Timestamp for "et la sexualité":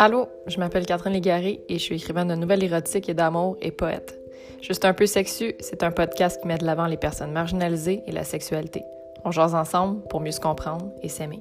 8.06-8.84